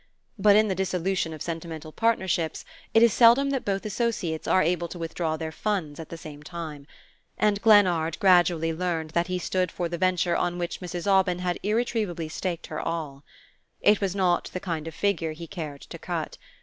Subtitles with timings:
[0.39, 4.87] But in the dissolution of sentimental partnerships it is seldom that both associates are able
[4.87, 6.87] to withdraw their funds at the same time;
[7.37, 11.05] and Glennard gradually learned that he stood for the venture on which Mrs.
[11.05, 13.23] Aubyn had irretrievably staked her all.
[13.79, 16.39] It was not the kind of figure he cared to cut.